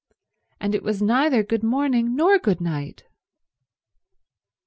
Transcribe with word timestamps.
And 0.59 0.73
it 0.73 0.81
was 0.81 0.99
neither 0.99 1.43
good 1.43 1.61
morning 1.61 2.15
nor 2.15 2.39
good 2.39 2.59
night. 2.59 3.03